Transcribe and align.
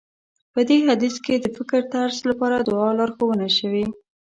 په 0.53 0.59
دې 0.67 0.77
حديث 0.87 1.15
کې 1.25 1.33
د 1.37 1.45
فکرطرز 1.57 2.17
لپاره 2.29 2.55
دعا 2.69 2.89
لارښوونه 2.97 3.47
شوې. 3.57 3.85